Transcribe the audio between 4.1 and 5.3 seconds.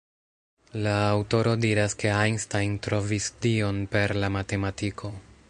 la matematiko.